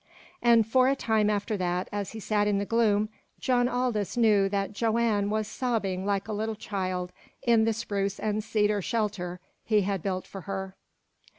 [0.41, 3.09] And for a time after that, as he sat in the gloom,
[3.39, 7.11] John Aldous knew that Joanne was sobbing like a little child
[7.43, 10.75] in the spruce and cedar shelter he had built for her.